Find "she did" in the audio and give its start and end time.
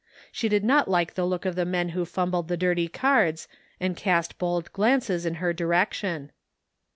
0.31-0.63